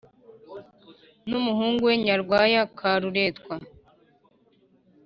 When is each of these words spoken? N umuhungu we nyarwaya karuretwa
N 1.29 1.31
umuhungu 1.39 1.81
we 1.87 1.93
nyarwaya 2.05 2.61
karuretwa 2.77 3.55